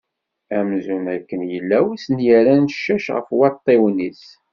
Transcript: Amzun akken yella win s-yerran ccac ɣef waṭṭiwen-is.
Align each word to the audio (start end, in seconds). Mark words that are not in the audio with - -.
Amzun 0.57 1.05
akken 1.15 1.41
yella 1.51 1.79
win 1.83 1.99
s-yerran 2.05 2.65
ccac 2.75 3.05
ɣef 3.15 3.27
waṭṭiwen-is. 3.37 4.25